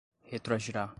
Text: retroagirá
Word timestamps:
retroagirá 0.31 0.89